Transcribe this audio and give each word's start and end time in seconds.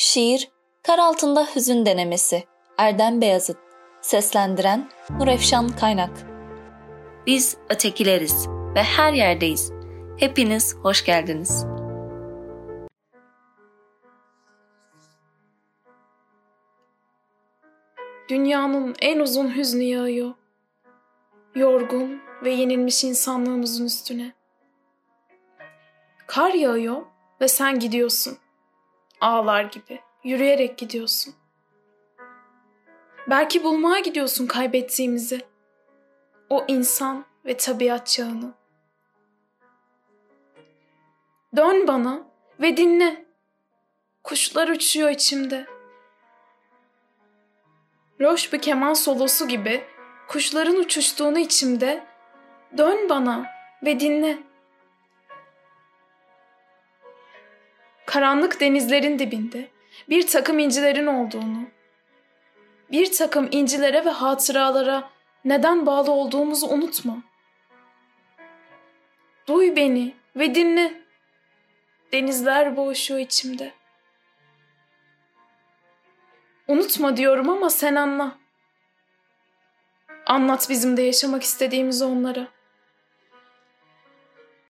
Şiir 0.00 0.48
Kar 0.82 0.98
Altında 0.98 1.46
Hüzün 1.54 1.86
Denemesi 1.86 2.44
Erdem 2.78 3.20
Beyazıt 3.20 3.56
Seslendiren 4.00 4.90
Nurefşan 5.10 5.68
Kaynak 5.68 6.10
Biz 7.26 7.56
ötekileriz 7.70 8.48
ve 8.74 8.82
her 8.82 9.12
yerdeyiz. 9.12 9.72
Hepiniz 10.16 10.76
hoş 10.76 11.04
geldiniz. 11.04 11.66
Dünyanın 18.28 18.94
en 19.00 19.18
uzun 19.18 19.56
hüznü 19.56 19.82
yağıyor. 19.82 20.34
Yorgun 21.54 22.20
ve 22.44 22.50
yenilmiş 22.50 23.04
insanlığımızın 23.04 23.84
üstüne. 23.84 24.32
Kar 26.26 26.54
yağıyor 26.54 27.02
ve 27.40 27.48
sen 27.48 27.78
gidiyorsun. 27.78 28.38
Ağlar 29.20 29.62
gibi, 29.62 30.00
yürüyerek 30.24 30.78
gidiyorsun. 30.78 31.34
Belki 33.30 33.64
bulmaya 33.64 34.00
gidiyorsun 34.00 34.46
kaybettiğimizi. 34.46 35.40
O 36.50 36.64
insan 36.68 37.24
ve 37.44 37.56
tabiat 37.56 38.06
çağını. 38.06 38.54
Dön 41.56 41.86
bana 41.86 42.26
ve 42.60 42.76
dinle. 42.76 43.24
Kuşlar 44.24 44.68
uçuyor 44.68 45.10
içimde. 45.10 45.66
Loş 48.20 48.52
bir 48.52 48.60
keman 48.62 48.94
solosu 48.94 49.48
gibi 49.48 49.84
kuşların 50.28 50.76
uçuştuğunu 50.76 51.38
içimde. 51.38 52.06
Dön 52.78 53.08
bana 53.08 53.46
ve 53.84 54.00
dinle. 54.00 54.38
Karanlık 58.18 58.60
denizlerin 58.60 59.18
dibinde 59.18 59.68
bir 60.08 60.26
takım 60.26 60.58
incilerin 60.58 61.06
olduğunu, 61.06 61.68
bir 62.90 63.12
takım 63.12 63.48
incilere 63.50 64.04
ve 64.04 64.10
hatıralara 64.10 65.10
neden 65.44 65.86
bağlı 65.86 66.10
olduğumuzu 66.10 66.66
unutma. 66.66 67.22
Duy 69.46 69.76
beni 69.76 70.14
ve 70.36 70.54
dinle. 70.54 71.02
Denizler 72.12 72.76
boğuşuyor 72.76 73.20
içimde. 73.20 73.72
Unutma 76.68 77.16
diyorum 77.16 77.48
ama 77.48 77.70
sen 77.70 77.94
anla. 77.94 78.38
Anlat 80.26 80.66
bizim 80.70 80.96
de 80.96 81.02
yaşamak 81.02 81.42
istediğimizi 81.42 82.04
onlara. 82.04 82.57